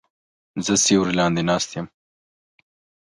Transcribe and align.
زه 0.65 0.73
سیوری 0.83 1.13
لاندې 1.19 1.41
ناست 1.49 1.69
یم 1.75 1.87